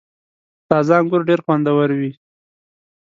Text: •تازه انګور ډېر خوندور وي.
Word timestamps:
•تازه 0.69 0.93
انګور 0.99 1.21
ډېر 1.29 1.39
خوندور 1.45 1.89
وي. 1.99 2.11